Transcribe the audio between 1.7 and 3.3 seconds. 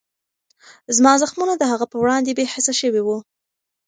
هغې په وړاندې بېحسه شوي وو.